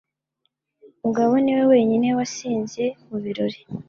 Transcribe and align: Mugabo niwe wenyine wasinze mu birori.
Mugabo 1.03 1.33
niwe 1.43 1.63
wenyine 1.71 2.07
wasinze 2.17 2.83
mu 3.07 3.17
birori. 3.23 3.59